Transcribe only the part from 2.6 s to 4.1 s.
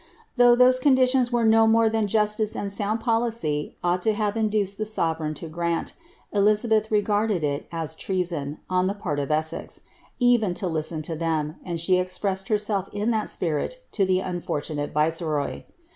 sound policy ought